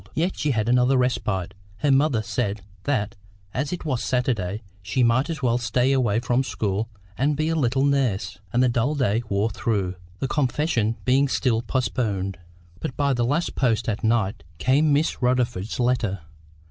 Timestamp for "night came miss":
14.03-15.21